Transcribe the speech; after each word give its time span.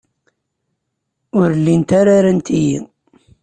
Ur 1.39 1.49
llint 1.59 1.89
ara 1.99 2.17
rant-iyi. 2.25 2.79